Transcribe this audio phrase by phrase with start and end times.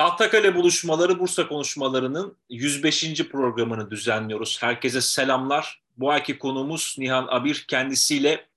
[0.00, 3.28] Tahtakale buluşmaları Bursa konuşmalarının 105.
[3.28, 4.62] programını düzenliyoruz.
[4.62, 5.82] Herkese selamlar.
[5.96, 7.64] Bu ayki konuğumuz Nihan Abir.
[7.68, 8.48] Kendisiyle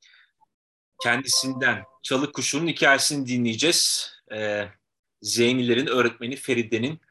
[1.02, 4.12] kendisinden Çalı Kuşu'nun hikayesini dinleyeceğiz.
[4.32, 4.68] Ee,
[5.22, 7.02] Zeynilerin öğretmeni Feride'nin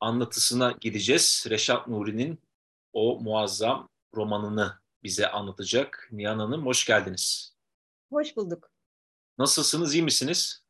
[0.00, 1.46] anlatısına gideceğiz.
[1.50, 2.38] Reşat Nuri'nin
[2.92, 6.08] o muazzam romanını bize anlatacak.
[6.12, 7.54] Nihan Hanım hoş geldiniz.
[8.12, 8.70] Hoş bulduk.
[9.38, 10.61] Nasılsınız, iyi misiniz?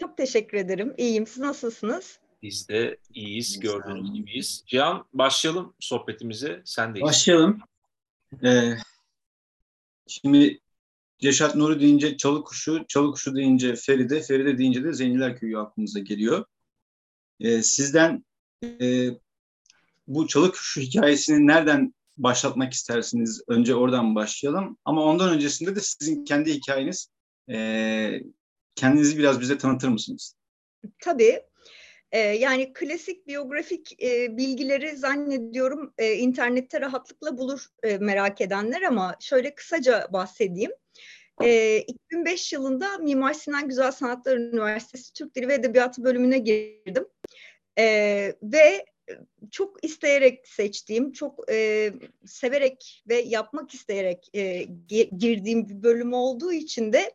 [0.00, 0.94] Çok teşekkür ederim.
[0.98, 1.26] İyiyim.
[1.26, 2.18] Siz nasılsınız?
[2.42, 4.64] Biz de iyiyiz, gördüğünüz gibiyiz.
[4.66, 6.62] Cihan başlayalım sohbetimize.
[6.64, 7.60] Sen de Başlayalım.
[8.44, 8.72] Ee,
[10.06, 10.60] şimdi
[11.24, 15.98] Reşat Nuri deyince Çalı Kuşu, Çalı Kuşu deyince Feride, Feride deyince de Zeyniler Köyü aklımıza
[15.98, 16.44] geliyor.
[17.40, 18.24] Ee, sizden
[18.64, 19.08] e,
[20.06, 23.42] bu Çalı Kuşu hikayesini nereden başlatmak istersiniz?
[23.48, 24.78] Önce oradan başlayalım.
[24.84, 27.08] Ama ondan öncesinde de sizin kendi hikayeniz
[27.50, 28.20] e,
[28.74, 30.36] kendinizi biraz bize tanıtır mısınız?
[31.00, 31.42] Tabii.
[32.12, 39.16] Ee, yani klasik biyografik e, bilgileri zannediyorum e, internette rahatlıkla bulur e, merak edenler ama
[39.20, 40.70] şöyle kısaca bahsedeyim.
[41.42, 47.06] E, 2005 yılında Mimar Sinan Güzel Sanatlar Üniversitesi Türk Dili ve Edebiyatı bölümüne girdim.
[48.42, 48.84] Ve
[49.50, 51.92] çok isteyerek seçtiğim, çok e,
[52.26, 54.66] severek ve yapmak isteyerek e,
[55.18, 57.12] girdiğim bir bölüm olduğu için de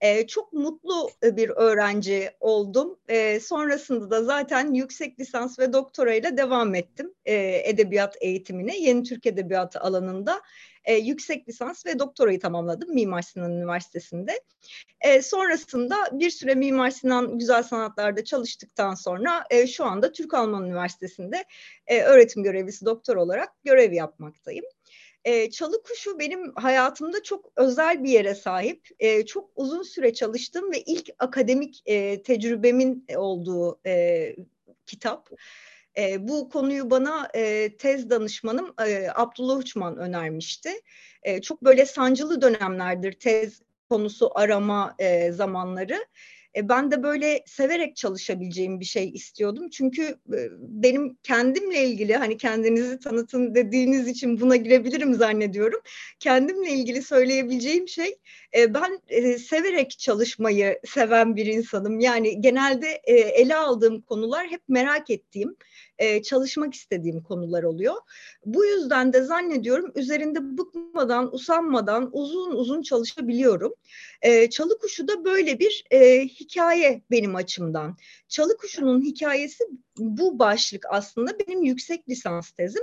[0.00, 2.98] e, çok mutlu bir öğrenci oldum.
[3.08, 9.02] E, sonrasında da zaten yüksek lisans ve doktora ile devam ettim e, edebiyat eğitimine Yeni
[9.02, 10.42] Türk Edebiyatı alanında
[10.84, 14.40] e, yüksek lisans ve doktorayı tamamladım Mimar Sinan Üniversitesi'nde.
[15.00, 20.64] E, sonrasında bir süre Mimar Sinan Güzel Sanatlar'da çalıştıktan sonra e, şu anda Türk Alman
[20.64, 21.44] Üniversitesi'nde
[21.86, 24.64] e, öğretim görevlisi doktor olarak görev yapmaktayım.
[25.24, 28.88] E, çalı kuşu benim hayatımda çok özel bir yere sahip.
[28.98, 34.36] E, çok uzun süre çalıştım ve ilk akademik e, tecrübemin olduğu e,
[34.86, 35.30] kitap.
[35.98, 40.70] E, bu konuyu bana e, tez danışmanım e, Abdullah Uçman önermişti.
[41.22, 46.06] E, çok böyle sancılı dönemlerdir tez konusu arama e, zamanları.
[46.56, 49.68] E, ben de böyle severek çalışabileceğim bir şey istiyordum.
[49.70, 55.80] Çünkü e, benim kendimle ilgili hani kendinizi tanıtın dediğiniz için buna girebilirim zannediyorum.
[56.18, 58.18] Kendimle ilgili söyleyebileceğim şey
[58.56, 59.00] e, ben
[59.36, 62.00] severek çalışmayı seven bir insanım.
[62.00, 65.56] Yani genelde ele aldığım konular hep merak ettiğim
[66.24, 67.94] çalışmak istediğim konular oluyor.
[68.46, 73.74] Bu yüzden de zannediyorum üzerinde bıkmadan, usanmadan uzun uzun çalışabiliyorum.
[74.22, 77.96] E, Çalı Kuşu da böyle bir e, hikaye benim açımdan.
[78.28, 79.64] Çalı Kuşu'nun hikayesi
[79.98, 82.82] bu başlık aslında benim yüksek lisans tezim.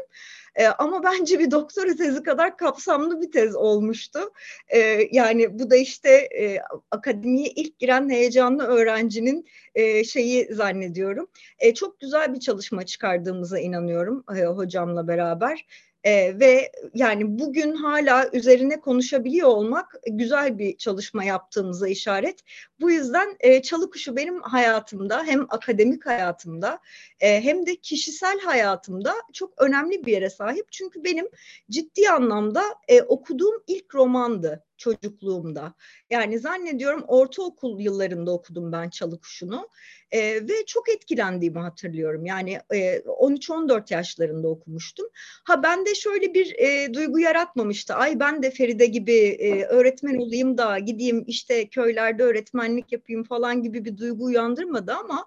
[0.56, 4.20] E, ama bence bir doktora tezi kadar kapsamlı bir tez olmuştu.
[4.68, 6.60] E, yani bu da işte e,
[6.92, 11.28] akademiye ilk giren heyecanlı öğrencinin e, şeyi zannediyorum.
[11.60, 15.66] E, çok güzel bir çalışma çıkardığımıza inanıyorum e, hocamla beraber.
[16.04, 22.40] E, ve yani bugün hala üzerine konuşabiliyor olmak güzel bir çalışma yaptığımıza işaret.
[22.80, 26.80] Bu yüzden e, Çalı Kuşu benim hayatımda hem akademik hayatımda
[27.20, 30.72] e, hem de kişisel hayatımda çok önemli bir yere sahip.
[30.72, 31.28] Çünkü benim
[31.70, 35.74] ciddi anlamda e, okuduğum ilk romandı çocukluğumda.
[36.10, 39.70] Yani zannediyorum ortaokul yıllarında okudum ben Çalı Kuşu'nu
[40.12, 42.26] e, ve çok etkilendiğimi hatırlıyorum.
[42.26, 45.08] Yani e, 13-14 yaşlarında okumuştum.
[45.44, 47.94] Ha ben de şöyle bir e, duygu yaratmamıştı.
[47.94, 53.64] Ay ben de Feride gibi e, öğretmen olayım da gideyim işte köylerde öğretmenlik yapayım falan
[53.64, 55.26] gibi bir duygu uyandırmadı ama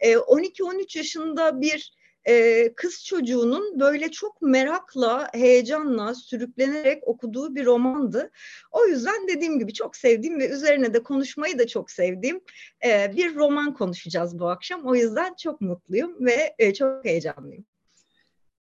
[0.00, 1.94] e, 12-13 yaşında bir
[2.28, 8.30] e, kız çocuğunun böyle çok merakla, heyecanla, sürüklenerek okuduğu bir romandı.
[8.70, 12.40] O yüzden dediğim gibi çok sevdiğim ve üzerine de konuşmayı da çok sevdiğim
[12.84, 14.86] e, bir roman konuşacağız bu akşam.
[14.86, 17.64] O yüzden çok mutluyum ve e, çok heyecanlıyım.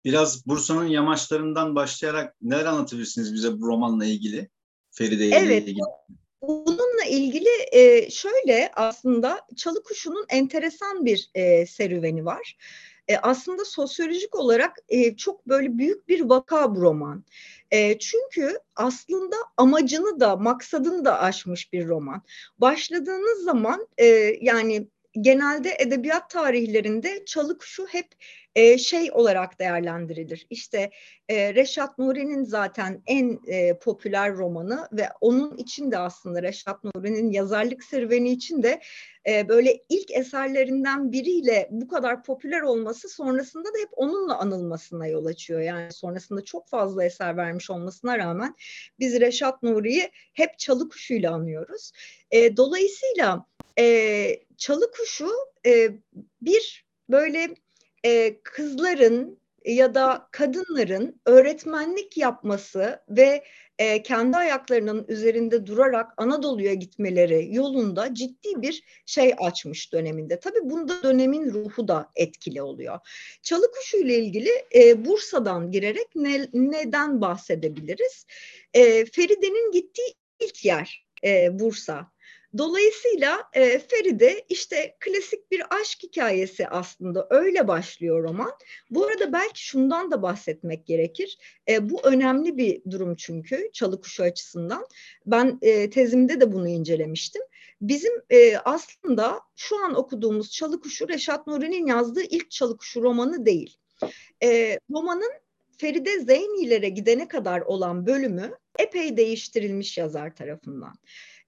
[0.04, 4.48] Biraz Bursa'nın yamaçlarından başlayarak neler anlatabilirsiniz bize bu romanla ilgili?
[4.90, 5.80] Feride ile evet, ilgili.
[6.42, 12.56] Bununla ilgili e, şöyle aslında Çalı Kuşu'nun enteresan bir e, serüveni var
[13.12, 17.24] e, aslında sosyolojik olarak e, çok böyle büyük bir vaka bu roman.
[17.70, 22.22] E, çünkü aslında amacını da maksadını da aşmış bir roman.
[22.58, 24.06] Başladığınız zaman e,
[24.40, 24.88] yani
[25.20, 28.08] genelde edebiyat tarihlerinde çalı kuşu hep
[28.54, 30.46] e, şey olarak değerlendirilir.
[30.50, 30.90] İşte
[31.28, 37.32] e, Reşat Nuri'nin zaten en e, popüler romanı ve onun için de aslında Reşat Nuri'nin
[37.32, 38.80] yazarlık serüveni için de
[39.28, 45.24] e, böyle ilk eserlerinden biriyle bu kadar popüler olması sonrasında da hep onunla anılmasına yol
[45.24, 45.60] açıyor.
[45.60, 48.54] Yani sonrasında çok fazla eser vermiş olmasına rağmen
[48.98, 51.92] biz Reşat Nuri'yi hep çalı kuşuyla anıyoruz.
[52.30, 53.46] E, dolayısıyla
[53.78, 55.30] e, çalı kuşu
[55.66, 55.90] e,
[56.42, 57.54] bir böyle
[58.04, 63.44] e, kızların ya da kadınların öğretmenlik yapması ve
[63.78, 70.40] e, kendi ayaklarının üzerinde durarak Anadolu'ya gitmeleri yolunda ciddi bir şey açmış döneminde.
[70.40, 72.98] Tabii bunda dönemin ruhu da etkili oluyor.
[73.42, 78.26] Çalıkuşu ile ilgili e, Bursa'dan girerek ne, neden bahsedebiliriz?
[78.74, 82.11] E, Feride'nin gittiği ilk yer e, Bursa.
[82.58, 88.52] Dolayısıyla e, Feride işte klasik bir aşk hikayesi aslında öyle başlıyor roman.
[88.90, 91.38] Bu arada belki şundan da bahsetmek gerekir.
[91.68, 94.86] E, bu önemli bir durum çünkü çalı kuşu açısından.
[95.26, 97.42] Ben e, tezimde de bunu incelemiştim.
[97.80, 103.46] Bizim e, aslında şu an okuduğumuz Çalı Kuşu Reşat Nuri'nin yazdığı ilk Çalı Kuşu romanı
[103.46, 103.76] değil.
[104.42, 105.32] E, romanın
[105.78, 110.94] Feride Zeynilere gidene kadar olan bölümü epey değiştirilmiş yazar tarafından.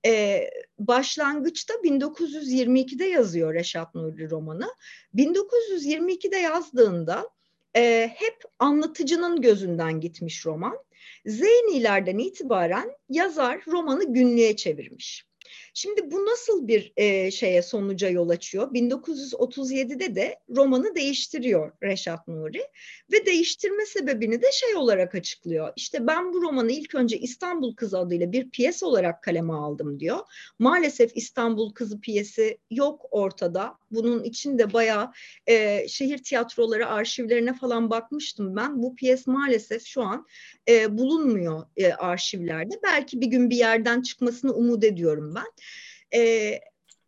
[0.06, 4.74] Ee, başlangıçta 1922'de yazıyor Reşat Nuri romanı.
[5.14, 7.30] 1922'de yazdığında
[7.76, 10.78] e, hep anlatıcının gözünden gitmiş roman.
[11.26, 15.26] Zeynilerden itibaren yazar romanı günlüğe çevirmiş.
[15.74, 18.70] Şimdi bu nasıl bir e, şeye sonuca yol açıyor?
[18.72, 22.62] 1937'de de romanı değiştiriyor Reşat Nuri
[23.12, 25.72] ve değiştirme sebebini de şey olarak açıklıyor.
[25.76, 30.18] İşte ben bu romanı ilk önce İstanbul Kızı adıyla bir piyes olarak kaleme aldım diyor.
[30.58, 33.78] Maalesef İstanbul Kızı piyesi yok ortada.
[33.94, 35.12] Bunun içinde bayağı
[35.46, 38.82] e, şehir tiyatroları arşivlerine falan bakmıştım ben.
[38.82, 40.26] Bu piyes maalesef şu an
[40.68, 42.74] e, bulunmuyor e, arşivlerde.
[42.82, 45.46] Belki bir gün bir yerden çıkmasını umut ediyorum ben.
[46.20, 46.60] E,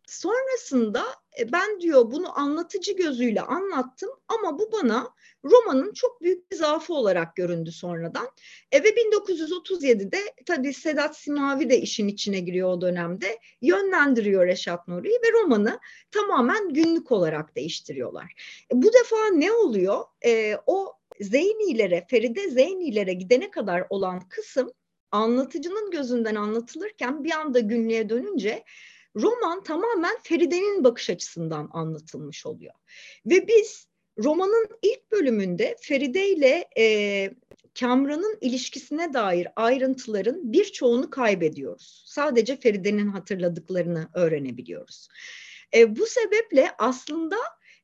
[0.06, 1.04] sonrasında
[1.40, 5.10] e, ben diyor bunu anlatıcı gözüyle anlattım ama bu bana
[5.44, 8.28] romanın çok büyük bir zaafı olarak göründü sonradan.
[8.72, 13.38] E, ve 1937'de tabii Sedat Simavi de işin içine giriyor o dönemde.
[13.62, 15.80] Yönlendiriyor Reşat Nuri'yi ve romanı
[16.10, 18.32] tamamen günlük olarak değiştiriyorlar.
[18.72, 20.04] E, bu defa ne oluyor?
[20.24, 24.72] E, o Zeynilere, Feride Zeynilere gidene kadar olan kısım
[25.10, 28.64] anlatıcının gözünden anlatılırken bir anda günlüğe dönünce
[29.16, 32.74] roman tamamen Feride'nin bakış açısından anlatılmış oluyor.
[33.26, 37.30] Ve biz romanın ilk bölümünde Feride ile e,
[37.80, 42.04] Kamran'ın ilişkisine dair ayrıntıların birçoğunu kaybediyoruz.
[42.06, 45.08] Sadece Feride'nin hatırladıklarını öğrenebiliyoruz.
[45.74, 47.36] E, bu sebeple aslında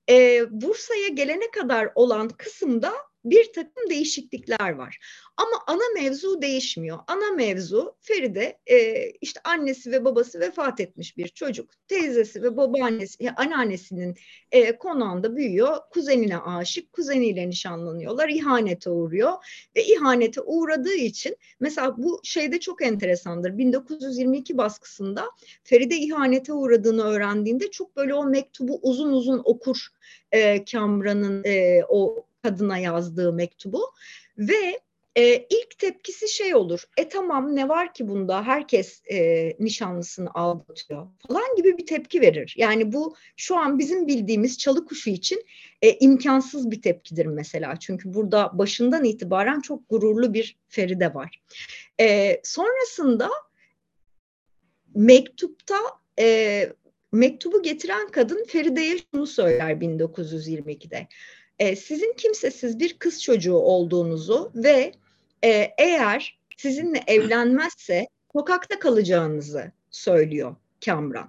[0.08, 2.92] e, Bursa'ya gelene kadar olan kısımda
[3.24, 4.98] bir takım değişiklikler var.
[5.36, 6.98] Ama ana mevzu değişmiyor.
[7.06, 11.70] Ana mevzu Feride e, işte annesi ve babası vefat etmiş bir çocuk.
[11.88, 14.16] Teyzesi ve babaannesi, anneannesinin
[14.52, 15.76] e, konağında büyüyor.
[15.90, 18.28] Kuzenine aşık, kuzeniyle nişanlanıyorlar.
[18.28, 19.32] İhanete uğruyor
[19.76, 23.58] ve ihanete uğradığı için mesela bu şeyde çok enteresandır.
[23.58, 25.30] 1922 baskısında
[25.64, 29.86] Feride ihanete uğradığını öğrendiğinde çok böyle o mektubu uzun uzun okur
[30.32, 33.82] e, Kamran'ın e, o kadına yazdığı mektubu
[34.38, 34.80] ve
[35.16, 36.84] e, ilk tepkisi şey olur.
[36.96, 42.54] E tamam ne var ki bunda herkes e, nişanlısını aldatıyor falan gibi bir tepki verir.
[42.56, 45.44] Yani bu şu an bizim bildiğimiz çalı kuşu için
[45.82, 47.76] e, imkansız bir tepkidir mesela.
[47.80, 51.42] Çünkü burada başından itibaren çok gururlu bir Feride var.
[52.00, 53.30] E, sonrasında
[54.94, 55.76] mektupta
[56.18, 56.68] e,
[57.12, 61.08] mektubu getiren kadın Feride'ye şunu söyler 1922'de
[61.62, 64.92] e, sizin kimsesiz bir kız çocuğu olduğunuzu ve
[65.44, 71.28] e, eğer sizinle evlenmezse sokakta kalacağınızı söylüyor Kamran.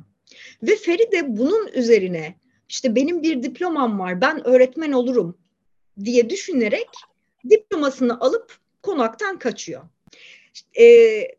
[0.63, 2.35] Ve Feride bunun üzerine
[2.69, 5.37] işte benim bir diplomam var ben öğretmen olurum
[6.03, 6.89] diye düşünerek
[7.49, 9.81] diplomasını alıp konaktan kaçıyor.
[10.79, 10.85] E,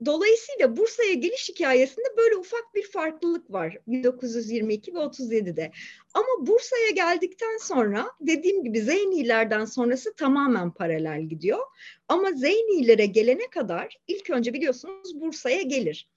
[0.05, 5.73] dolayısıyla Bursa'ya geliş hikayesinde böyle ufak bir farklılık var 1922 ve 37'de.
[6.15, 11.61] Ama Bursa'ya geldikten sonra dediğim gibi Zeynilerden sonrası tamamen paralel gidiyor.
[12.09, 16.09] Ama Zeynilere gelene kadar ilk önce biliyorsunuz Bursa'ya gelir.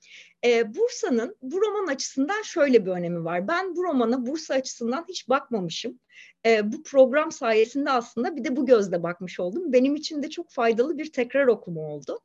[0.46, 3.48] Ee, Bursa'nın bu roman açısından şöyle bir önemi var.
[3.48, 6.00] Ben bu romana Bursa açısından hiç bakmamışım.
[6.46, 9.74] Ee, bu program sayesinde aslında bir de bu gözle bakmış oldum.
[9.74, 12.20] Benim için de çok faydalı bir tekrar okuma oldu.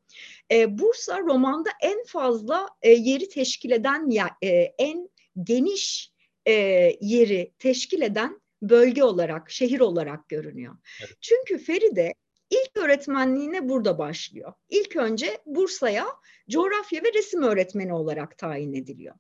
[0.51, 5.11] Ee, Bursa romanda en fazla e, yeri teşkil eden, ya, e, en
[5.43, 6.13] geniş
[6.47, 6.53] e,
[7.01, 10.77] yeri teşkil eden bölge olarak, şehir olarak görünüyor.
[11.01, 11.17] Evet.
[11.21, 12.15] Çünkü Feride
[12.53, 14.53] ilk öğretmenliğine burada başlıyor.
[14.69, 16.07] İlk önce Bursa'ya
[16.51, 19.15] coğrafya ve resim öğretmeni olarak tayin ediliyor.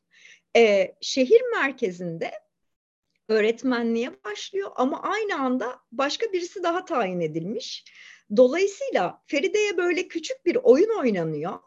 [0.56, 2.32] Ee, şehir merkezinde
[3.28, 7.84] öğretmenliğe başlıyor ama aynı anda başka birisi daha tayin edilmiş.
[8.36, 11.58] Dolayısıyla Feride'ye böyle küçük bir oyun oynanıyor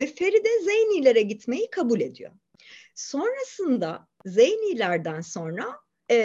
[0.00, 2.32] ve Feride Zeynilere gitmeyi kabul ediyor.
[2.94, 5.80] Sonrasında Zeynilerden sonra
[6.10, 6.16] e,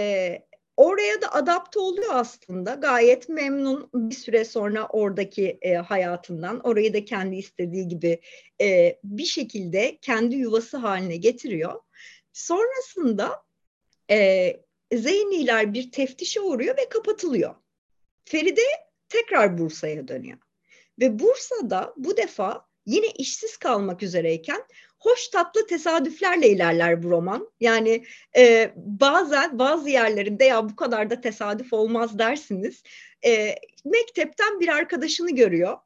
[0.79, 2.73] oraya da adapte oluyor aslında.
[2.73, 6.59] Gayet memnun bir süre sonra oradaki e, hayatından.
[6.59, 8.21] Orayı da kendi istediği gibi
[8.61, 11.81] e, bir şekilde kendi yuvası haline getiriyor.
[12.33, 13.43] Sonrasında
[14.11, 14.51] e,
[14.93, 17.55] Zeyniler bir teftişe uğruyor ve kapatılıyor.
[18.25, 18.61] Feride
[19.09, 20.37] tekrar Bursa'ya dönüyor.
[20.99, 24.61] Ve Bursa'da bu defa yine işsiz kalmak üzereyken
[24.99, 27.49] hoş tatlı tesadüflerle ilerler bu roman.
[27.59, 28.05] Yani
[28.37, 32.83] e, bazen bazı yerlerinde ya bu kadar da tesadüf olmaz dersiniz.
[33.25, 35.77] E, mektepten bir arkadaşını görüyor.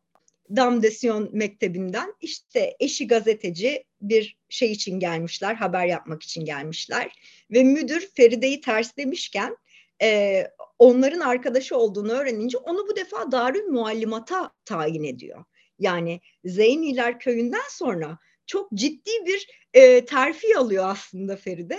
[0.55, 7.11] Damdesyon Mektebi'nden işte eşi gazeteci bir şey için gelmişler, haber yapmak için gelmişler.
[7.51, 9.57] Ve müdür Feride'yi terslemişken
[10.01, 10.47] e,
[10.79, 15.43] onların arkadaşı olduğunu öğrenince onu bu defa Darül Muallimata tayin ediyor.
[15.79, 21.77] Yani Zeyniler köyünden sonra çok ciddi bir e, terfi alıyor aslında Feride.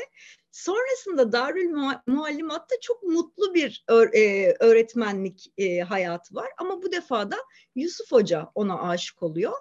[0.50, 1.70] Sonrasında Darül
[2.06, 6.48] Muallimat'ta çok mutlu bir e, öğretmenlik e, hayatı var.
[6.58, 7.36] Ama bu defa da
[7.74, 9.52] Yusuf Hoca ona aşık oluyor.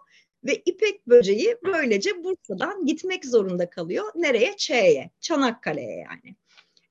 [0.43, 4.11] Ve İpek Böceği böylece Bursa'dan gitmek zorunda kalıyor.
[4.15, 4.57] Nereye?
[4.57, 6.35] Ç'ye, Çanakkale'ye yani.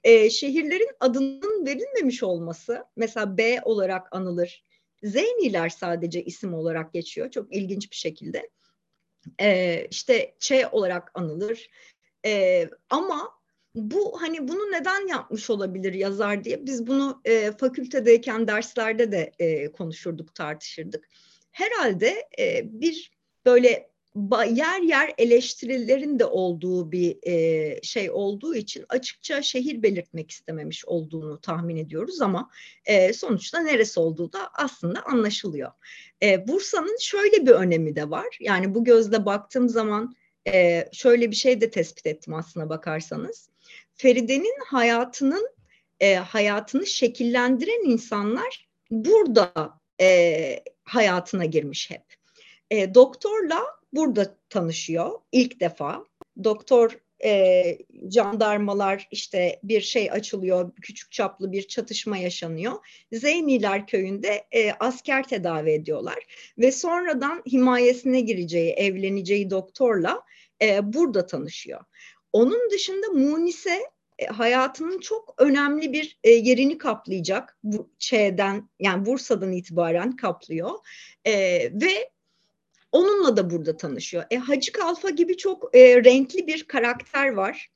[0.04, 4.64] E, şehirlerin adının verilmemiş olması, mesela B olarak anılır.
[5.02, 7.30] Zeyniler sadece isim olarak geçiyor.
[7.30, 8.50] Çok ilginç bir şekilde.
[9.40, 11.70] E, işte Ç olarak anılır.
[12.26, 13.42] E, ama
[13.74, 19.72] bu hani bunu neden yapmış olabilir yazar diye biz bunu e, fakültedeyken derslerde de e,
[19.72, 21.08] konuşurduk tartışırdık.
[21.50, 23.10] Herhalde e, bir
[23.46, 23.91] böyle
[24.50, 31.40] yer yer eleştirilerin de olduğu bir e, şey olduğu için açıkça şehir belirtmek istememiş olduğunu
[31.40, 32.50] tahmin ediyoruz ama
[32.84, 35.72] e, sonuçta neresi olduğu da aslında anlaşılıyor.
[36.22, 38.38] E, Bursa'nın şöyle bir önemi de var.
[38.40, 40.16] Yani bu gözle baktığım zaman
[40.92, 43.48] şöyle bir şey de tespit ettim aslına bakarsanız.
[43.94, 45.48] Feride'nin hayatının
[46.24, 49.80] hayatını şekillendiren insanlar burada
[50.84, 52.02] hayatına girmiş hep.
[52.70, 56.04] E, doktorla burada tanışıyor ilk defa.
[56.44, 57.78] Doktor e,
[58.10, 62.72] jandarmalar işte bir şey açılıyor, küçük çaplı bir çatışma yaşanıyor.
[63.12, 70.22] Zeyniler köyünde e, asker tedavi ediyorlar ve sonradan himayesine gireceği, evleneceği doktorla
[70.62, 71.80] e, burada tanışıyor.
[72.32, 73.80] Onun dışında Munise
[74.18, 80.70] e, hayatının çok önemli bir e, yerini kaplayacak bu şeyden yani Bursa'dan itibaren kaplıyor
[81.24, 81.32] e,
[81.72, 82.11] ve
[82.92, 84.24] onunla da burada tanışıyor.
[84.30, 87.70] E, Hacı Kalfa gibi çok e, renkli bir karakter var.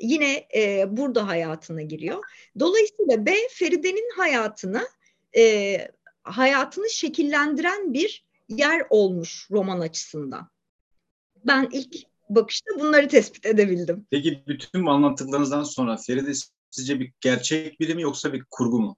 [0.00, 2.24] Yine e, burada hayatına giriyor.
[2.58, 4.88] Dolayısıyla B Feride'nin hayatını
[5.36, 5.78] e,
[6.22, 10.48] hayatını şekillendiren bir yer olmuş roman açısından.
[11.44, 11.94] Ben ilk
[12.30, 14.06] bakışta bunları tespit edebildim.
[14.10, 16.32] Peki bütün anlattıklarınızdan sonra Feride
[16.70, 18.96] sizce bir gerçek biri mi yoksa bir kurgu mu?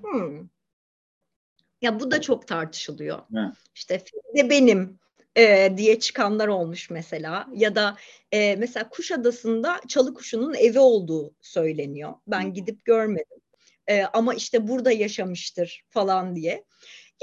[0.00, 0.48] Hmm.
[1.82, 3.18] Ya bu da çok tartışılıyor.
[3.34, 3.56] Evet.
[3.74, 4.02] İşte
[4.36, 4.98] de benim
[5.36, 7.96] e, diye çıkanlar olmuş mesela ya da
[8.32, 12.14] e, mesela Kuşadası'nda çalı kuşunun evi olduğu söyleniyor.
[12.26, 13.38] Ben gidip görmedim.
[13.86, 16.64] E, ama işte burada yaşamıştır falan diye.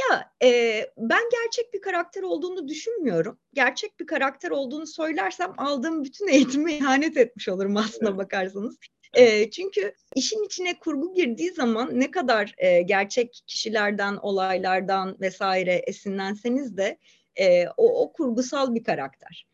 [0.09, 3.39] Ya e, ben gerçek bir karakter olduğunu düşünmüyorum.
[3.53, 8.17] Gerçek bir karakter olduğunu söylersem aldığım bütün eğitime ihanet etmiş olurum aslına evet.
[8.17, 8.77] bakarsanız.
[9.15, 16.77] E, çünkü işin içine kurgu girdiği zaman ne kadar e, gerçek kişilerden, olaylardan vesaire esinlenseniz
[16.77, 16.97] de
[17.35, 19.47] e, o, o kurgusal bir karakter.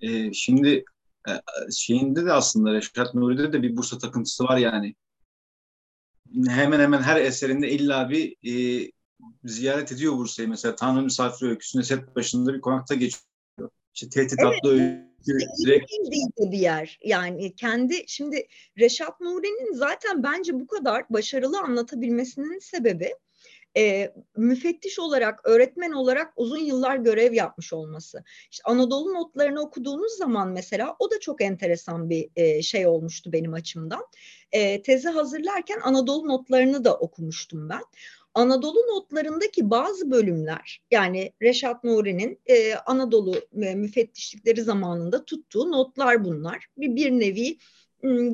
[0.00, 0.84] E, şimdi
[1.76, 4.94] şeyinde de aslında Reşat Nuri'de de bir Bursa takıntısı var yani.
[6.48, 8.86] Hemen hemen her eserinde illa bir e,
[9.44, 10.48] ziyaret ediyor Bursa'yı.
[10.48, 13.29] Mesela Tanrı Misafiri Öyküsü'nde set başında bir konakta geçiyor.
[13.94, 14.54] İşte Tehdit evet.
[14.62, 15.10] adlı öykü
[15.64, 15.90] direkt...
[16.38, 16.98] bir yer.
[17.04, 18.46] Yani kendi şimdi
[18.78, 23.14] Reşat Nuri'nin zaten bence bu kadar başarılı anlatabilmesinin sebebi
[23.76, 28.24] e, müfettiş olarak, öğretmen olarak uzun yıllar görev yapmış olması.
[28.50, 33.54] İşte Anadolu notlarını okuduğunuz zaman mesela o da çok enteresan bir e, şey olmuştu benim
[33.54, 34.06] açımdan.
[34.52, 37.82] E, tezi hazırlarken Anadolu notlarını da okumuştum ben.
[38.34, 46.66] Anadolu notlarındaki bazı bölümler yani Reşat Nuri'nin e, Anadolu e, müfettişlikleri zamanında tuttuğu notlar bunlar.
[46.76, 47.58] Bir, bir nevi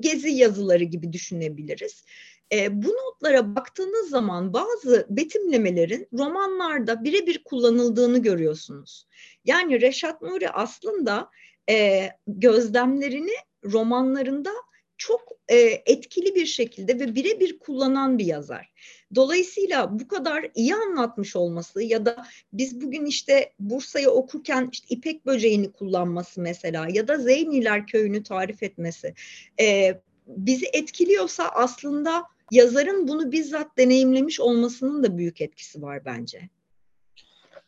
[0.01, 2.05] gezi yazıları gibi düşünebiliriz.
[2.53, 9.07] E, bu notlara baktığınız zaman bazı betimlemelerin romanlarda birebir kullanıldığını görüyorsunuz.
[9.45, 11.31] Yani Reşat Nuri aslında
[11.71, 13.35] e, gözlemlerini
[13.65, 14.51] romanlarında
[14.99, 18.73] çok e, etkili bir şekilde ve birebir kullanan bir yazar.
[19.15, 25.27] Dolayısıyla bu kadar iyi anlatmış olması ya da biz bugün işte Bursa'yı okurken işte İpek
[25.27, 29.15] böceğini kullanması mesela ya da Zeyniler köyünü tarif etmesi
[29.61, 36.51] e, bizi etkiliyorsa aslında yazarın bunu bizzat deneyimlemiş olmasının da büyük etkisi var bence.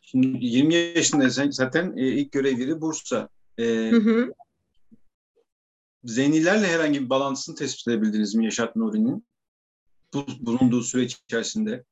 [0.01, 3.29] Şimdi 20 yaşındaysan zaten e, ilk görev yeri Bursa.
[3.57, 4.33] E, hı hı.
[6.03, 9.25] Zeynilerle herhangi bir bağlantısını tespit edebildiniz mi Yaşat Nuri'nin?
[10.13, 11.83] Bu, bulunduğu süreç içerisinde.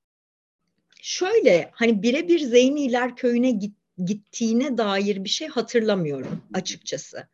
[1.01, 7.27] Şöyle hani birebir Zeyniler köyüne git, gittiğine dair bir şey hatırlamıyorum açıkçası.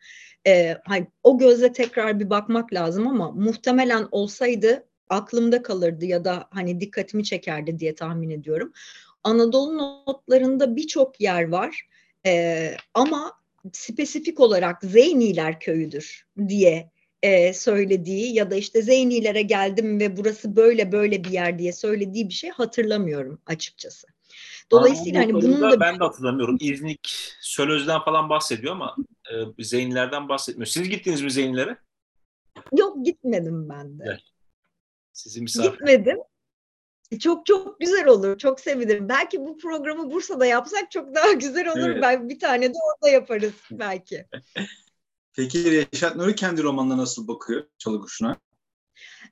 [0.48, 6.48] Ee, hani o gözle tekrar bir bakmak lazım ama muhtemelen olsaydı aklımda kalırdı ya da
[6.52, 8.74] hani dikkatimi çekerdi diye tahmin ediyorum.
[9.24, 11.88] Anadolu notlarında birçok yer var
[12.26, 13.32] ee, ama
[13.74, 16.92] spesifik olarak Zeyniler köyüdür diye
[17.24, 22.30] e, söylediği ya da işte Zeynilere geldim ve burası böyle böyle bir yer diye söylediği
[22.30, 24.08] bir şey hatırlamıyorum açıkçası.
[24.72, 26.58] Dolayısıyla hani bunun da ben de hatırlamıyorum.
[26.60, 28.96] İznik Sölöz'den falan bahsediyor ama
[29.60, 30.68] e, Zeynilerden bahsetmiyor.
[30.68, 31.78] Siz gittiniz mi Zeynilere?
[32.78, 34.04] Yok gitmedim ben de.
[34.08, 34.22] Evet.
[35.14, 35.72] Sizi misafir.
[35.72, 36.18] Gitmedim.
[37.20, 38.38] Çok çok güzel olur.
[38.38, 39.10] Çok sevinirim.
[39.10, 41.90] Belki bu programı Bursa'da yapsak çok daha güzel olur.
[41.90, 42.02] Evet.
[42.02, 44.26] Ben bir tane de orada yaparız belki.
[45.36, 48.36] Peki Reşat Nuri kendi romanına nasıl bakıyor Çalı Kuşu'na?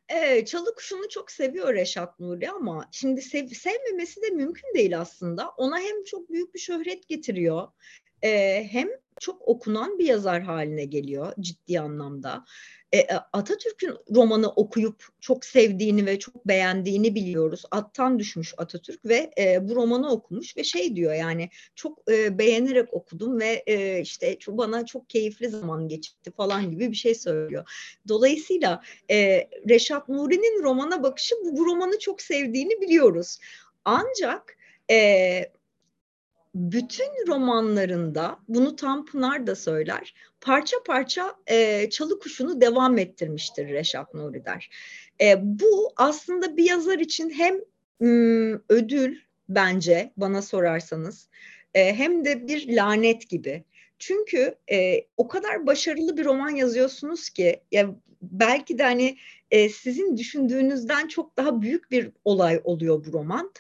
[0.10, 5.50] Ee, Çalı Kuşu'nu çok seviyor Reşat Nuri ama şimdi sev, sevmemesi de mümkün değil aslında.
[5.50, 7.68] Ona hem çok büyük bir şöhret getiriyor
[8.22, 8.88] e, hem
[9.22, 12.46] çok okunan bir yazar haline geliyor ciddi anlamda.
[12.92, 17.64] E, e, Atatürk'ün romanı okuyup çok sevdiğini ve çok beğendiğini biliyoruz.
[17.72, 22.94] Attan düşmüş Atatürk ve e, bu romanı okumuş ve şey diyor yani çok e, beğenerek
[22.94, 27.70] okudum ve e, işte bana çok keyifli zaman geçti falan gibi bir şey söylüyor.
[28.08, 33.40] Dolayısıyla e, Reşat Nuri'nin romana bakışı bu, bu romanı çok sevdiğini biliyoruz.
[33.86, 34.58] Ancak
[34.92, 35.52] e,
[36.56, 44.46] bütün romanlarında bunu Tanpınar da söyler parça parça e, çalı kuşunu devam ettirmiştir Reşat Nuri
[44.46, 44.70] der.
[45.22, 47.56] E, bu aslında bir yazar için hem
[48.00, 49.18] m, ödül
[49.50, 51.30] bence bana sorarsanız
[51.74, 53.64] e, hem de bir lanet gibi.
[54.00, 59.18] Çünkü e, o kadar başarılı bir roman yazıyorsunuz ki ya belki de hani
[59.52, 63.52] e, sizin düşündüğünüzden çok daha büyük bir olay oluyor bu roman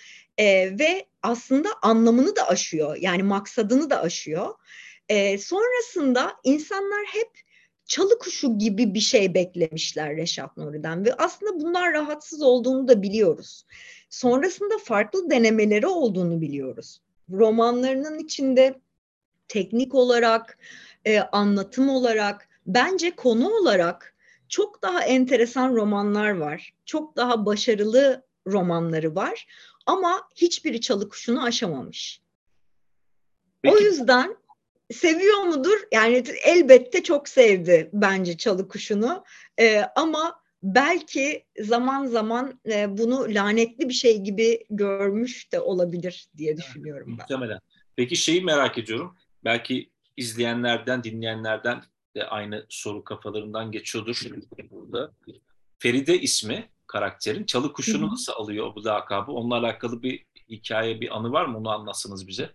[0.42, 4.56] e, ve aslında anlamını da aşıyor yani maksadını da aşıyor.
[5.10, 7.30] E, sonrasında insanlar hep
[7.86, 13.66] çalı kuşu gibi bir şey beklemişler Reşat Nuri'den ve aslında bunlar rahatsız olduğunu da biliyoruz.
[14.10, 17.02] Sonrasında farklı denemeleri olduğunu biliyoruz.
[17.32, 18.80] Romanlarının içinde
[19.48, 20.58] teknik olarak,
[21.06, 24.16] e, anlatım olarak, bence konu olarak
[24.50, 26.74] çok daha enteresan romanlar var.
[26.86, 29.48] Çok daha başarılı romanları var
[29.86, 32.22] ama hiçbiri çalı kuşunu aşamamış.
[33.62, 33.76] Peki.
[33.76, 34.38] O yüzden
[34.92, 35.78] seviyor mudur?
[35.92, 39.24] Yani elbette çok sevdi bence çalı kuşunu
[39.60, 46.58] ee, ama belki zaman zaman e, bunu lanetli bir şey gibi görmüş de olabilir diye
[46.58, 47.16] düşünüyorum ben.
[47.16, 47.60] Muhtemelen.
[47.96, 49.18] Peki şeyi merak ediyorum.
[49.44, 51.84] Belki izleyenlerden, dinleyenlerden
[52.16, 54.22] de aynı soru kafalarından geçiyordur
[54.72, 55.12] burada.
[55.80, 57.46] Feride ismi karakterin.
[57.46, 58.14] Çalı kuşunu Hı-hı.
[58.14, 59.32] nasıl alıyor bu lakabı?
[59.32, 61.58] Onunla alakalı bir hikaye, bir anı var mı?
[61.58, 62.50] Onu anlatsanız bize.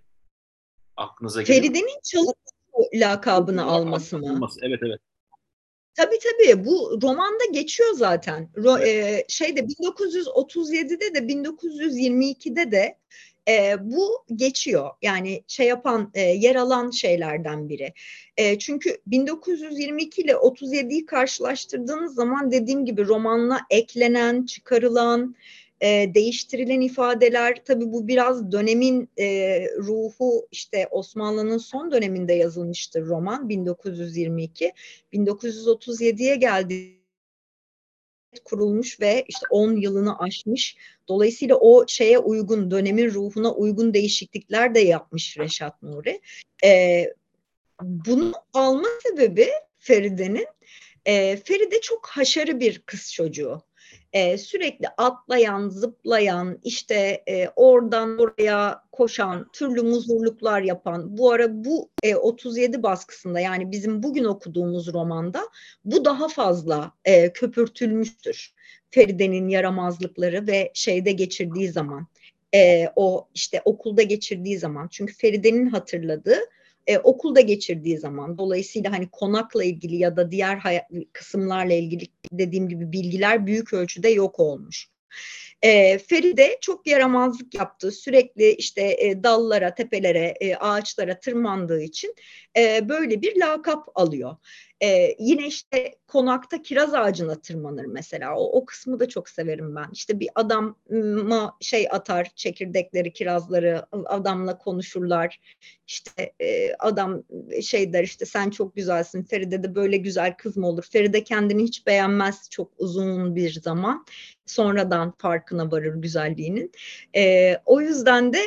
[0.97, 1.63] Aklınıza geliyor.
[1.63, 2.33] Feride'nin çalı
[2.95, 4.31] lakabını alması mı?
[4.31, 4.61] Alması.
[4.63, 5.01] Evet evet.
[5.95, 8.51] Tabii tabii bu romanda geçiyor zaten.
[8.57, 9.25] Ro, evet.
[9.25, 12.99] e, şeyde 1937'de de 1922'de de
[13.49, 14.91] e, bu geçiyor.
[15.03, 17.93] Yani şey yapan, e, yer alan şeylerden biri.
[18.37, 25.37] E, çünkü 1922 ile 37'yi karşılaştırdığınız zaman dediğim gibi romanla eklenen, çıkarılan,
[25.81, 33.49] e, değiştirilen ifadeler tabii bu biraz dönemin e, ruhu işte Osmanlı'nın son döneminde yazılmıştır roman
[33.49, 34.73] 1922
[35.13, 36.97] 1937'ye geldi
[38.45, 40.77] kurulmuş ve işte 10 yılını aşmış.
[41.09, 46.21] Dolayısıyla o şeye uygun, dönemin ruhuna uygun değişiklikler de yapmış Reşat Nuri.
[46.65, 47.05] Ee,
[47.83, 50.47] bunu alma sebebi Feride'nin,
[51.07, 53.63] e, Feride çok haşarı bir kız çocuğu
[54.13, 61.91] e, sürekli atlayan, zıplayan, işte e, oradan oraya koşan, türlü muzurluklar yapan, bu ara bu
[62.03, 65.41] e, 37 baskısında yani bizim bugün okuduğumuz romanda
[65.85, 68.55] bu daha fazla e, köpürtülmüştür.
[68.91, 72.07] Feride'nin yaramazlıkları ve şeyde geçirdiği zaman,
[72.55, 74.89] e, o işte okulda geçirdiği zaman.
[74.91, 76.39] Çünkü Feride'nin hatırladığı
[76.87, 80.61] e, okulda geçirdiği zaman dolayısıyla hani konakla ilgili ya da diğer
[81.13, 84.89] kısımlarla ilgili dediğim gibi bilgiler büyük ölçüde yok olmuş.
[85.63, 87.93] E, Feride çok yaramazlık yaptı.
[87.93, 92.15] Sürekli işte e, dallara, tepelere, e, ağaçlara tırmandığı için
[92.57, 94.37] e, böyle bir lakap alıyor.
[94.83, 98.37] Ee, yine işte konakta kiraz ağacına tırmanır mesela.
[98.37, 99.89] O, o kısmı da çok severim ben.
[99.93, 105.41] İşte bir adama şey atar çekirdekleri, kirazları adamla konuşurlar.
[105.87, 107.23] İşte e, adam
[107.63, 109.23] şey der işte sen çok güzelsin.
[109.23, 110.85] Feride de böyle güzel kız mı olur?
[110.91, 114.07] Feride kendini hiç beğenmez çok uzun bir zaman.
[114.47, 115.13] Sonradan
[115.47, 116.73] farkına varır güzelliğinin.
[117.17, 118.41] E, o yüzden de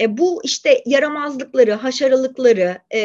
[0.00, 3.00] e, bu işte yaramazlıkları, haşaralıkları e,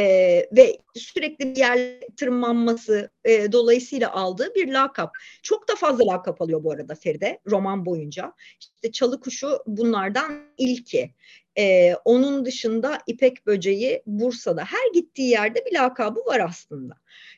[0.51, 1.79] ve sürekli bir yer
[2.17, 5.11] tırmanması e, dolayısıyla aldığı bir lakap.
[5.43, 8.33] Çok da fazla lakap alıyor bu arada Feride roman boyunca.
[8.59, 11.11] İşte çalı kuşu bunlardan ilki.
[11.57, 14.63] E, onun dışında İpek böceği Bursa'da.
[14.63, 16.93] Her gittiği yerde bir lakabı var aslında.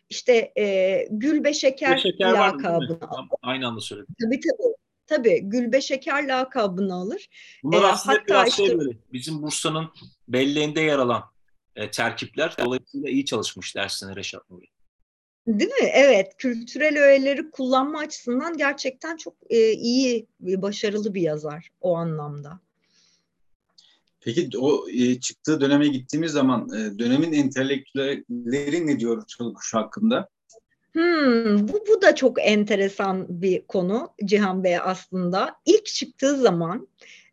[0.09, 2.99] İşte e, Gülbe Şeker, şeker lakabını.
[3.41, 4.15] Aynı anda söyledim.
[4.21, 4.84] Tabii tabii.
[5.07, 7.29] Tabii Gülbe Şeker lakabını alır.
[7.63, 9.89] Bunlar ee, aslında hatta biraz şey işte, böyle bizim Bursa'nın
[10.27, 11.23] belleğinde yer alan
[11.75, 12.55] e, terkipler.
[12.59, 14.65] Dolayısıyla iyi çalışmış dersine Reşat Nuri.
[15.47, 15.89] Değil mi?
[15.93, 16.37] Evet.
[16.37, 22.59] Kültürel öğeleri kullanma açısından gerçekten çok e, iyi, başarılı bir yazar o anlamda.
[24.21, 30.29] Peki o e, çıktığı döneme gittiğimiz zaman e, dönemin entelektüelleri ne diyor Çalıkuş hakkında?
[30.95, 35.55] Hmm, bu, bu da çok enteresan bir konu Cihan Bey aslında.
[35.65, 36.87] İlk çıktığı zaman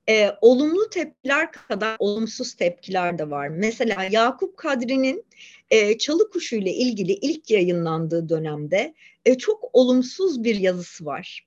[0.08, 3.48] e, olumlu tepkiler kadar olumsuz tepkiler de var.
[3.48, 5.24] Mesela Yakup Kadri'nin
[5.70, 8.94] e, Çalı Kuşu ile ilgili ilk yayınlandığı dönemde
[9.26, 11.46] e, çok olumsuz bir yazısı var.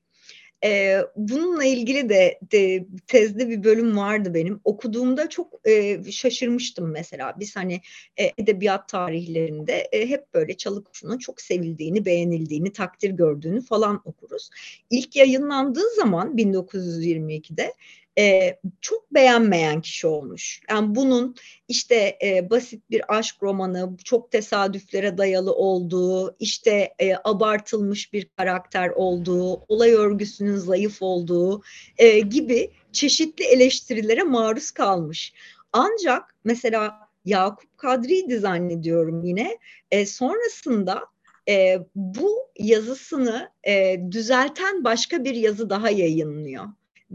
[0.65, 4.61] E, bununla ilgili de, de tezde bir bölüm vardı benim.
[4.63, 7.35] Okuduğumda çok e, şaşırmıştım mesela.
[7.39, 7.81] Biz hani
[8.17, 14.49] e, edebiyat tarihlerinde e, hep böyle çalı kuşunun çok sevildiğini, beğenildiğini, takdir gördüğünü falan okuruz.
[14.89, 17.73] İlk yayınlandığı zaman 1922'de
[18.17, 20.61] e, çok beğenmeyen kişi olmuş.
[20.69, 21.35] Yani bunun
[21.67, 28.89] işte e, basit bir aşk romanı, çok tesadüflere dayalı olduğu, işte e, abartılmış bir karakter
[28.89, 31.61] olduğu, olay örgüsünün zayıf olduğu
[31.97, 35.33] e, gibi çeşitli eleştirilere maruz kalmış.
[35.73, 39.57] Ancak mesela Yakup Kadri'ydi zannediyorum yine.
[39.91, 41.05] E, sonrasında
[41.49, 46.65] e, bu yazısını e, düzelten başka bir yazı daha yayınlıyor.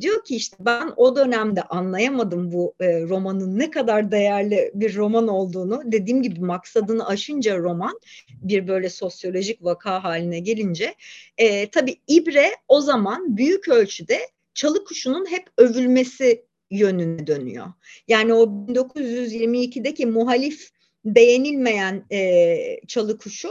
[0.00, 5.28] Diyor ki işte ben o dönemde anlayamadım bu e, romanın ne kadar değerli bir roman
[5.28, 5.82] olduğunu.
[5.84, 8.00] Dediğim gibi maksadını aşınca roman
[8.42, 10.94] bir böyle sosyolojik vaka haline gelince
[11.38, 14.18] e, tabii İbre o zaman büyük ölçüde
[14.54, 17.66] çalı kuşunun hep övülmesi yönüne dönüyor.
[18.08, 20.70] Yani o 1922'deki muhalif
[21.04, 23.50] beğenilmeyen e, çalı kuşu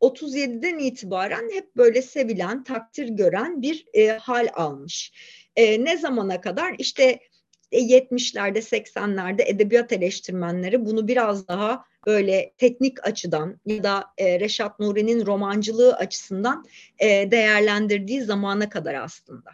[0.00, 5.12] 37'den itibaren hep böyle sevilen, takdir gören bir e, hal almış.
[5.56, 6.74] E, ne zamana kadar?
[6.78, 7.20] İşte
[7.72, 14.80] 70'lerde, e, 80'lerde edebiyat eleştirmenleri bunu biraz daha böyle teknik açıdan ya da e, Reşat
[14.80, 16.64] Nuri'nin romancılığı açısından
[16.98, 19.50] e, değerlendirdiği zamana kadar aslında.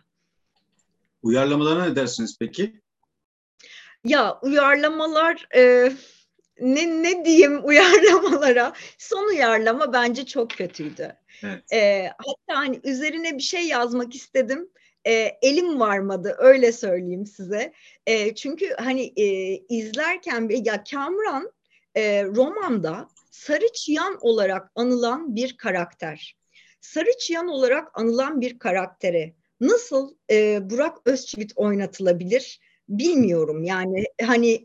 [1.22, 2.80] Uyarlamalarına ne dersiniz peki?
[4.04, 5.92] Ya uyarlamalar e,
[6.60, 8.72] ne, ne diyeyim uyarlamalara?
[8.98, 11.16] Son uyarlama bence çok kötüydü.
[11.44, 11.72] Evet.
[11.72, 14.70] E, hatta hani üzerine bir şey yazmak istedim
[15.06, 17.72] e, elim varmadı öyle söyleyeyim size.
[18.06, 21.52] E, çünkü hani e, izlerken ya Kamran
[21.94, 26.36] e, romanda sarı çıyan olarak anılan bir karakter.
[26.80, 33.64] Sarı çıyan olarak anılan bir karaktere nasıl e, Burak Özçivit oynatılabilir bilmiyorum.
[33.64, 34.64] Yani hani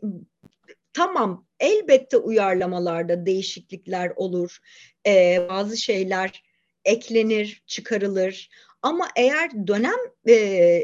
[0.92, 4.58] tamam elbette uyarlamalarda değişiklikler olur.
[5.06, 6.42] E, bazı şeyler
[6.84, 8.50] eklenir, çıkarılır.
[8.82, 10.80] Ama eğer dönem e,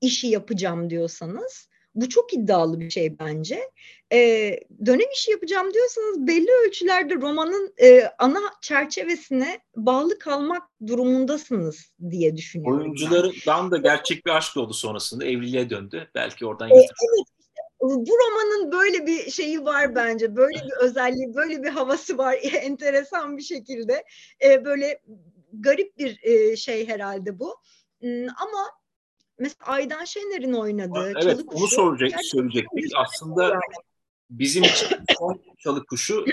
[0.00, 3.60] işi yapacağım diyorsanız bu çok iddialı bir şey bence.
[4.12, 4.18] E,
[4.86, 12.80] dönem işi yapacağım diyorsanız belli ölçülerde romanın e, ana çerçevesine bağlı kalmak durumundasınız diye düşünüyorum.
[12.80, 16.10] Oyunculardan da gerçek bir aşk oldu sonrasında evliliğe döndü.
[16.14, 17.37] Belki oradan e, evet
[17.80, 20.36] bu romanın böyle bir şeyi var bence.
[20.36, 24.04] Böyle bir özelliği, böyle bir havası var enteresan bir şekilde.
[24.44, 25.00] E, böyle
[25.52, 27.56] garip bir e, şey herhalde bu.
[28.36, 28.64] Ama
[29.38, 32.92] mesela Aydan Şener'in oynadığı Evet Çalı onu soracak, söyleyecektik.
[32.96, 33.60] Aslında yani.
[34.30, 34.88] bizim için
[35.18, 36.26] son Çalı Kuşu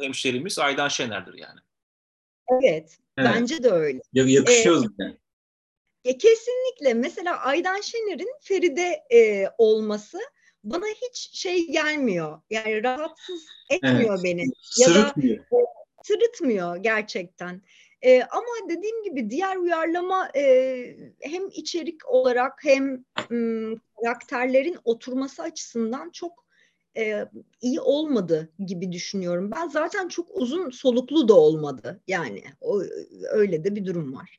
[0.00, 1.60] hemşerimiz Aydan Şener'dir yani.
[2.48, 3.30] Evet, evet.
[3.34, 4.00] bence de öyle.
[4.12, 5.16] Yakışıyoruz ee, yani.
[6.04, 6.94] Kesinlikle.
[6.94, 10.18] Mesela Aydan Şener'in Feride e, olması
[10.64, 12.40] bana hiç şey gelmiyor.
[12.50, 14.24] Yani rahatsız etmiyor evet.
[14.24, 14.46] beni.
[14.62, 15.36] Sırıtmıyor.
[15.36, 15.66] Ya da, e,
[16.02, 17.62] sırıtmıyor gerçekten.
[18.02, 23.04] E, ama dediğim gibi diğer uyarlama e, hem içerik olarak hem
[24.00, 26.44] karakterlerin oturması açısından çok
[26.96, 27.28] e,
[27.60, 29.50] iyi olmadı gibi düşünüyorum.
[29.50, 32.82] Ben zaten çok uzun soluklu da olmadı yani o,
[33.30, 34.38] öyle de bir durum var.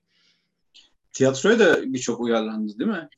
[1.14, 3.10] Tiyatroya da birçok uyarlandı değil mi?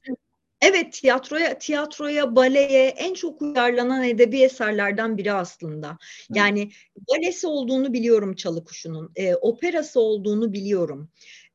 [0.61, 5.97] Evet tiyatroya tiyatroya baleye en çok uyarlanan edebi eserlerden biri aslında.
[6.33, 6.71] Yani
[7.09, 9.11] balesi olduğunu biliyorum Çalıkuşu'nun.
[9.15, 11.09] E, operası olduğunu biliyorum.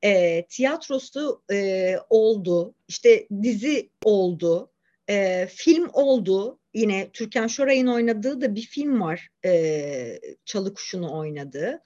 [0.05, 2.75] E, tiyatrosu e, oldu.
[2.89, 4.71] işte dizi oldu.
[5.09, 6.59] E, film oldu.
[6.75, 9.29] Yine Türkan Şoray'ın oynadığı da bir film var.
[9.45, 11.83] E, Çalıkuşu'nu oynadığı.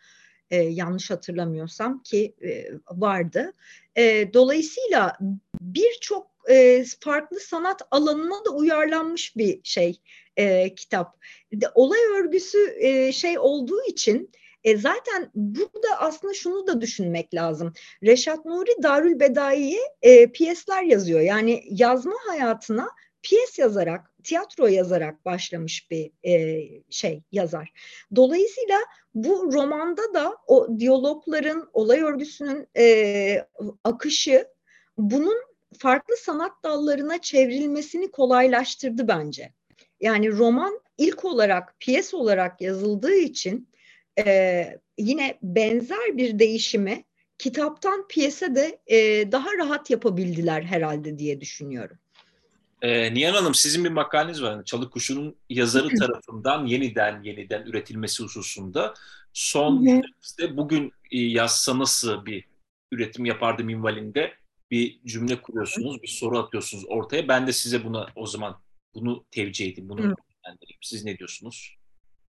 [0.50, 3.52] E, yanlış hatırlamıyorsam ki e, vardı.
[3.96, 5.18] E, dolayısıyla
[5.61, 10.01] birçok e, farklı sanat alanına da uyarlanmış bir şey
[10.37, 11.21] e, kitap.
[11.53, 14.31] De, olay örgüsü e, şey olduğu için
[14.65, 17.73] e, zaten burada aslında şunu da düşünmek lazım.
[18.03, 21.21] Reşat Nuri Darül Bedai'ye e, piyesler yazıyor.
[21.21, 22.89] Yani yazma hayatına
[23.23, 27.73] piyes yazarak, tiyatro yazarak başlamış bir e, şey yazar.
[28.17, 28.79] Dolayısıyla
[29.15, 33.47] bu romanda da o diyalogların, olay örgüsünün e,
[33.85, 34.49] akışı
[34.99, 35.37] bunun
[35.79, 39.53] farklı sanat dallarına çevrilmesini kolaylaştırdı bence.
[40.01, 43.69] Yani roman ilk olarak piyes olarak yazıldığı için
[44.19, 47.05] e, yine benzer bir değişimi
[47.39, 51.99] kitaptan piyese de e, daha rahat yapabildiler herhalde diye düşünüyorum.
[52.83, 54.65] Ee, Nihan Hanım sizin bir makaleniz var.
[54.65, 58.95] Çalık Kuşu'nun yazarı tarafından yeniden yeniden üretilmesi hususunda
[59.33, 62.45] son işte bugün e, yazsa nasıl bir
[62.93, 64.33] üretim yapardı minvalinde
[64.70, 67.29] bir cümle kuruyorsunuz, bir soru atıyorsunuz ortaya.
[67.29, 68.61] Ben de size buna o zaman
[68.94, 70.79] bunu tevcih edeyim, bunu yönlendireyim.
[70.83, 71.76] Siz ne diyorsunuz?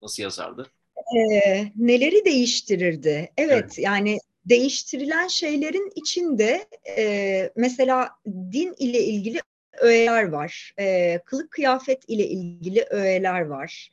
[0.01, 0.71] Nasıl yazardı?
[1.17, 3.31] Ee, neleri değiştirirdi?
[3.37, 6.67] Evet, evet, yani değiştirilen şeylerin içinde
[6.97, 9.39] e, mesela din ile ilgili
[9.81, 10.73] öğeler var.
[10.79, 13.89] E, kılık kıyafet ile ilgili öğeler var.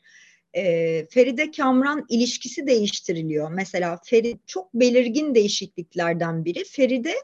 [0.55, 3.50] E, Feride Kamran ilişkisi değiştiriliyor.
[3.50, 6.64] Mesela Ferit çok belirgin değişikliklerden biri.
[6.64, 7.14] Feride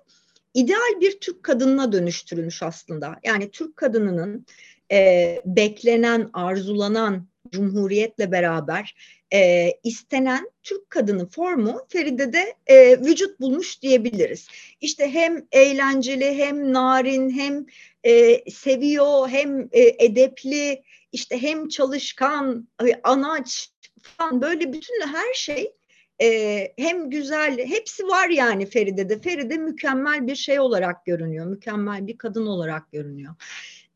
[0.56, 3.16] ideal bir Türk kadınına dönüştürülmüş aslında.
[3.24, 4.46] Yani Türk kadınının
[4.92, 8.94] e, beklenen, arzulanan Cumhuriyetle beraber
[9.32, 14.48] e, istenen Türk kadını formu Feride'de e, vücut bulmuş diyebiliriz.
[14.80, 17.66] İşte hem eğlenceli hem narin hem
[18.04, 22.68] e, seviyor hem e, edepli işte hem çalışkan,
[23.02, 23.70] anaç
[24.02, 25.72] falan böyle bütün her şey
[26.22, 29.18] e, hem güzel hepsi var yani Feride'de.
[29.18, 31.46] Feride mükemmel bir şey olarak görünüyor.
[31.46, 33.34] Mükemmel bir kadın olarak görünüyor.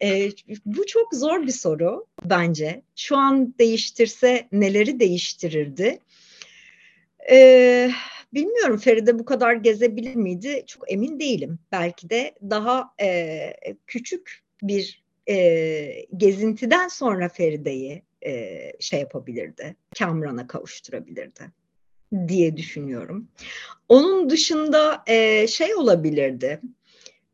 [0.03, 0.31] E,
[0.67, 2.83] bu çok zor bir soru bence.
[2.97, 5.99] Şu an değiştirse neleri değiştirirdi?
[7.31, 7.91] E,
[8.35, 10.65] bilmiyorum Feride bu kadar gezebilir miydi?
[10.67, 11.59] Çok emin değilim.
[11.73, 13.53] Belki de daha e,
[13.87, 19.77] küçük bir e, gezintiden sonra Feride'yi e, şey yapabilirdi.
[19.99, 21.53] Kamran'a kavuşturabilirdi
[22.29, 23.29] diye düşünüyorum.
[23.89, 26.61] Onun dışında e, şey olabilirdi.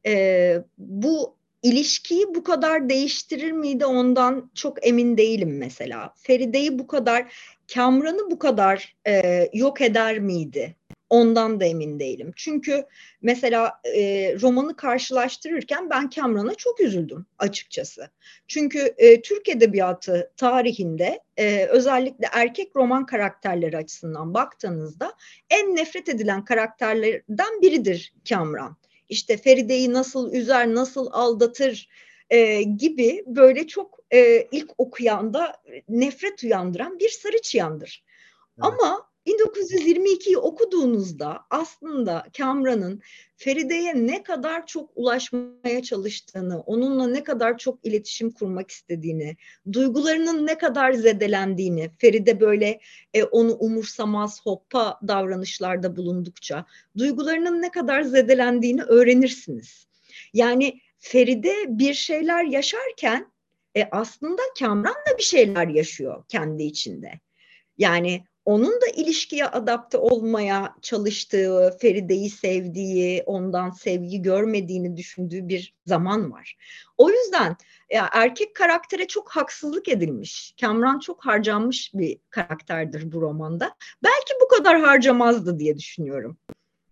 [0.06, 6.14] E, bu ilişkiyi bu kadar değiştirir miydi ondan çok emin değilim mesela.
[6.16, 7.32] Feride'yi bu kadar,
[7.74, 10.76] Kamran'ı bu kadar e, yok eder miydi?
[11.10, 12.32] Ondan da emin değilim.
[12.36, 12.86] Çünkü
[13.22, 18.10] mesela e, romanı karşılaştırırken ben Kamran'a çok üzüldüm açıkçası.
[18.48, 25.12] Çünkü e, Türk Edebiyatı tarihinde e, özellikle erkek roman karakterleri açısından baktığınızda
[25.50, 28.76] en nefret edilen karakterlerden biridir Kamran.
[29.08, 31.88] İşte Feride'yi nasıl üzer, nasıl aldatır
[32.30, 38.04] e, gibi böyle çok e, ilk okuyanda nefret uyandıran bir sarı çıyandır.
[38.58, 38.68] Evet.
[38.72, 43.02] Ama 1922'yi okuduğunuzda aslında Kamran'ın
[43.36, 49.36] Feride'ye ne kadar çok ulaşmaya çalıştığını, onunla ne kadar çok iletişim kurmak istediğini,
[49.72, 52.80] duygularının ne kadar zedelendiğini, Feride böyle
[53.14, 56.66] e, onu umursamaz, hoppa davranışlarda bulundukça
[56.98, 59.86] duygularının ne kadar zedelendiğini öğrenirsiniz.
[60.32, 63.32] Yani Feride bir şeyler yaşarken
[63.76, 67.20] e, aslında Kamran da bir şeyler yaşıyor kendi içinde.
[67.78, 76.32] Yani onun da ilişkiye adapte olmaya çalıştığı, Feride'yi sevdiği, ondan sevgi görmediğini düşündüğü bir zaman
[76.32, 76.56] var.
[76.98, 77.56] O yüzden
[77.90, 80.54] ya erkek karaktere çok haksızlık edilmiş.
[80.60, 83.74] Kamran çok harcanmış bir karakterdir bu romanda.
[84.02, 86.36] Belki bu kadar harcamazdı diye düşünüyorum.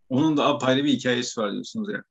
[0.08, 2.02] Onun da apayrı bir hikayesi var diyorsunuz ya.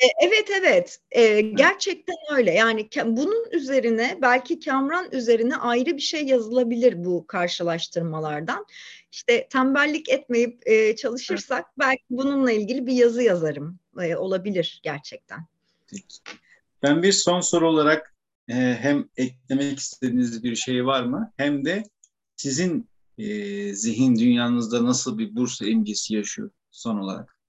[0.00, 6.24] E, evet evet e, gerçekten öyle yani bunun üzerine belki Kamran üzerine ayrı bir şey
[6.24, 8.66] yazılabilir bu karşılaştırmalardan.
[9.12, 15.46] İşte tembellik etmeyip e, çalışırsak belki bununla ilgili bir yazı yazarım e, olabilir gerçekten.
[16.82, 18.14] Ben bir son soru olarak
[18.48, 21.32] e, hem eklemek istediğiniz bir şey var mı?
[21.36, 21.82] Hem de
[22.36, 23.24] sizin e,
[23.74, 27.39] zihin dünyanızda nasıl bir Bursa imgesi yaşıyor son olarak?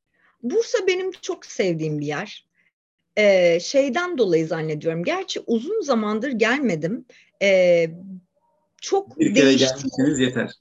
[0.43, 2.47] Bursa benim çok sevdiğim bir yer.
[3.17, 5.04] Ee, şeyden dolayı zannediyorum.
[5.04, 7.06] Gerçi uzun zamandır gelmedim.
[7.41, 7.89] Ee,
[8.82, 9.88] çok bir kere değişti.
[10.17, 10.51] yeter.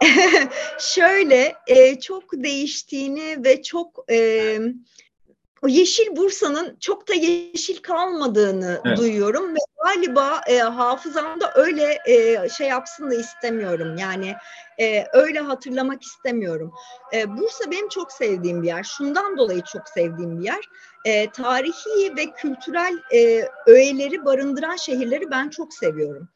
[0.78, 4.58] Şöyle e, çok değiştiğini ve çok e,
[5.62, 8.98] o yeşil Bursa'nın çok da yeşil kalmadığını evet.
[8.98, 13.96] duyuyorum ve galiba e, hafızamda öyle e, şey yapsın da istemiyorum.
[13.96, 14.34] Yani
[14.80, 16.72] e, öyle hatırlamak istemiyorum.
[17.14, 18.82] E, Bursa benim çok sevdiğim bir yer.
[18.82, 20.68] Şundan dolayı çok sevdiğim bir yer.
[21.04, 26.28] E, tarihi ve kültürel e, öğeleri barındıran şehirleri ben çok seviyorum.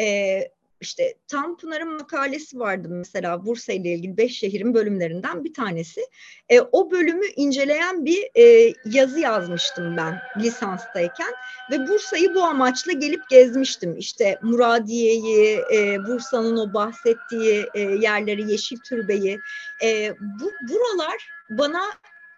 [0.00, 0.38] E,
[0.82, 6.00] işte Tanpınar'ın makalesi vardı mesela Bursa ile ilgili beş şehrin bölümlerinden bir tanesi.
[6.48, 11.32] E, o bölümü inceleyen bir e, yazı yazmıştım ben lisanstayken
[11.70, 13.96] ve Bursa'yı bu amaçla gelip gezmiştim.
[13.96, 19.38] İşte Muradiye'yi, e, Bursa'nın o bahsettiği e, yerleri, Yeşil Türbe'yi.
[19.82, 21.82] E, bu buralar bana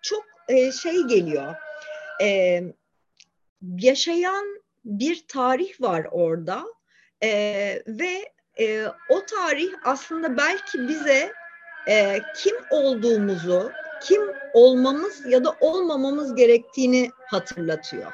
[0.02, 1.54] çok e, şey geliyor.
[2.22, 2.60] E,
[3.78, 6.64] yaşayan bir tarih var orada.
[7.22, 11.32] Ee, ve e, o tarih aslında belki bize
[11.88, 18.12] e, kim olduğumuzu, kim olmamız ya da olmamamız gerektiğini hatırlatıyor.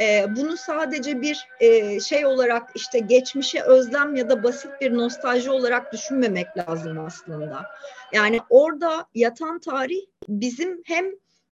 [0.00, 5.50] E, bunu sadece bir e, şey olarak işte geçmişe özlem ya da basit bir nostalji
[5.50, 7.66] olarak düşünmemek lazım aslında.
[8.12, 11.06] Yani orada yatan tarih bizim hem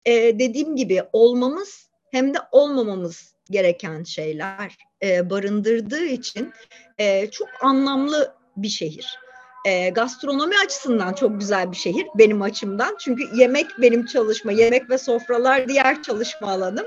[0.04, 6.52] e, dediğim gibi olmamız hem de olmamamız gereken şeyler e, barındırdığı için
[6.98, 9.18] e, çok anlamlı bir şehir.
[9.64, 12.96] E, gastronomi açısından çok güzel bir şehir benim açımdan.
[13.00, 16.86] Çünkü yemek benim çalışma, yemek ve sofralar diğer çalışma alanım.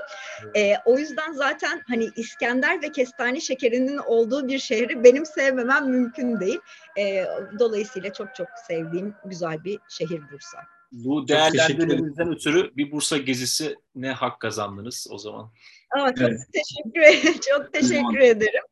[0.56, 6.40] E, o yüzden zaten hani İskender ve kestane şekerinin olduğu bir şehri benim sevmemem mümkün
[6.40, 6.60] değil.
[6.98, 7.26] E,
[7.60, 10.58] dolayısıyla çok çok sevdiğim güzel bir şehir Bursa.
[10.92, 15.52] Bu değerlendirmenizden ötürü bir Bursa gezisi ne hak kazandınız o zaman?
[15.92, 16.40] Aa, çok evet.
[16.54, 17.40] teşekkür ederim.
[17.50, 18.64] Çok teşekkür ederim.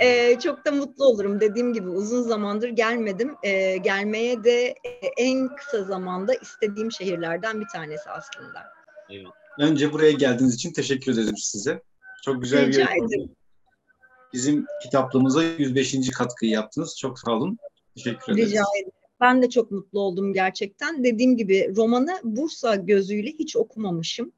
[0.00, 1.40] Ee, çok da mutlu olurum.
[1.40, 3.34] Dediğim gibi uzun zamandır gelmedim.
[3.42, 4.74] Ee, gelmeye de
[5.16, 8.62] en kısa zamanda istediğim şehirlerden bir tanesi aslında.
[9.10, 9.26] Evet.
[9.58, 11.82] Önce buraya geldiğiniz için teşekkür ederim size.
[12.24, 13.30] Çok güzel Rica bir ederim.
[14.32, 16.10] Bizim kitaplığımıza 105.
[16.10, 16.98] katkıyı yaptınız.
[16.98, 17.58] Çok sağ olun.
[17.94, 18.48] Teşekkür ederiz.
[18.48, 18.92] Rica ederim.
[19.20, 21.04] Ben de çok mutlu oldum gerçekten.
[21.04, 24.32] Dediğim gibi romanı Bursa gözüyle hiç okumamışım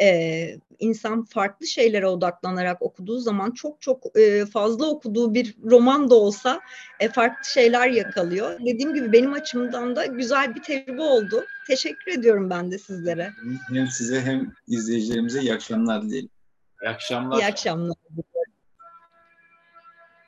[0.00, 6.14] e, insan farklı şeylere odaklanarak okuduğu zaman çok çok e, fazla okuduğu bir roman da
[6.14, 6.60] olsa
[7.00, 8.60] e, farklı şeyler yakalıyor.
[8.60, 11.44] Dediğim gibi benim açımdan da güzel bir tecrübe oldu.
[11.66, 13.32] Teşekkür ediyorum ben de sizlere.
[13.68, 16.30] Hem size hem izleyicilerimize iyi akşamlar dileyelim.
[16.82, 17.38] İyi akşamlar.
[17.38, 17.96] İyi akşamlar.